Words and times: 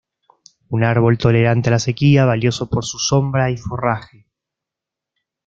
Un 0.69 0.83
árbol 0.83 1.19
tolerante 1.19 1.69
a 1.69 1.73
la 1.73 1.77
sequía, 1.77 2.25
valioso 2.25 2.71
por 2.71 2.83
su 2.85 2.97
sombra 2.97 3.51
y 3.51 3.57
forraje. 3.57 4.25